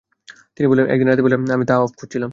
[0.55, 2.29] তিনি বলেন, একদিন রাতের বেলায় আমি তাওয়াফ করছিলাম।